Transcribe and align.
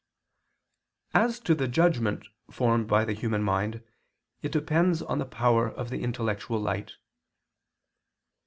As 1.13 1.39
to 1.41 1.53
the 1.53 1.67
judgment 1.67 2.25
formed 2.49 2.87
by 2.87 3.05
the 3.05 3.13
human 3.13 3.43
mind, 3.43 3.83
it 4.41 4.51
depends 4.51 5.03
on 5.03 5.19
the 5.19 5.25
power 5.27 5.69
of 5.69 5.91
the 5.91 6.01
intellectual 6.01 6.59
light. 6.59 6.93